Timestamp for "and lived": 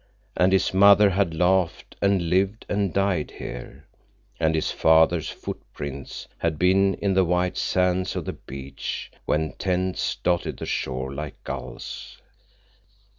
2.01-2.65